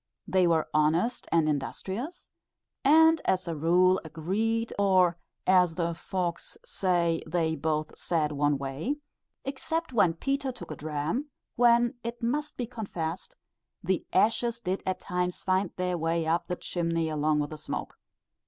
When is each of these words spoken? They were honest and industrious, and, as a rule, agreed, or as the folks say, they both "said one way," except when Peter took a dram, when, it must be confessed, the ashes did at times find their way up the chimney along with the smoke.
They 0.27 0.47
were 0.47 0.67
honest 0.73 1.27
and 1.31 1.47
industrious, 1.47 2.31
and, 2.83 3.21
as 3.25 3.47
a 3.47 3.55
rule, 3.55 4.01
agreed, 4.03 4.73
or 4.79 5.19
as 5.45 5.75
the 5.75 5.93
folks 5.93 6.57
say, 6.65 7.21
they 7.27 7.55
both 7.55 7.95
"said 7.99 8.31
one 8.31 8.57
way," 8.57 8.95
except 9.45 9.93
when 9.93 10.15
Peter 10.15 10.51
took 10.51 10.71
a 10.71 10.75
dram, 10.75 11.29
when, 11.55 11.93
it 12.03 12.23
must 12.23 12.57
be 12.57 12.65
confessed, 12.65 13.35
the 13.83 14.03
ashes 14.11 14.59
did 14.59 14.81
at 14.87 15.01
times 15.01 15.43
find 15.43 15.69
their 15.75 15.99
way 15.99 16.25
up 16.25 16.47
the 16.47 16.55
chimney 16.55 17.07
along 17.07 17.37
with 17.39 17.51
the 17.51 17.57
smoke. 17.59 17.99